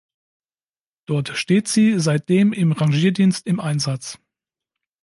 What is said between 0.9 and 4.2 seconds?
Dort steht sie seitdem im Rangierdienst im Einsatz.